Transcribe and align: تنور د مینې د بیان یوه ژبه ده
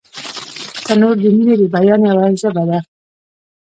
تنور 0.85 1.15
د 1.23 1.25
مینې 1.35 1.55
د 1.61 1.63
بیان 1.75 2.01
یوه 2.09 2.25
ژبه 2.41 2.63
ده 2.69 2.79